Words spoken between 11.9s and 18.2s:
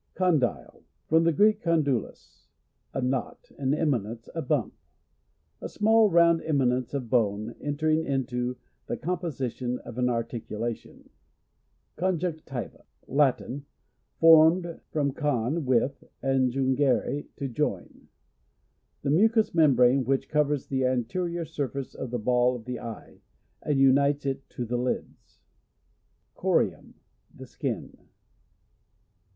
Conjunctiva.— Latin. Formed from con, with, and jungere, to join.